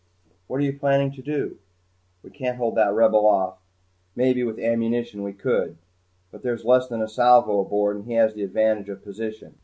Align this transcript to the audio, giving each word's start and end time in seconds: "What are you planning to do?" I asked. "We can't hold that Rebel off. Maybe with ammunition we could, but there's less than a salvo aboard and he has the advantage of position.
"What 0.47 0.59
are 0.59 0.63
you 0.63 0.79
planning 0.79 1.11
to 1.11 1.21
do?" 1.21 1.43
I 1.43 1.53
asked. 1.53 2.23
"We 2.23 2.29
can't 2.31 2.57
hold 2.57 2.73
that 2.73 2.91
Rebel 2.91 3.23
off. 3.27 3.59
Maybe 4.15 4.43
with 4.43 4.57
ammunition 4.57 5.21
we 5.21 5.31
could, 5.31 5.77
but 6.31 6.41
there's 6.41 6.65
less 6.65 6.87
than 6.87 7.03
a 7.03 7.07
salvo 7.07 7.59
aboard 7.59 7.97
and 7.97 8.05
he 8.05 8.13
has 8.13 8.33
the 8.33 8.41
advantage 8.41 8.89
of 8.89 9.03
position. 9.03 9.59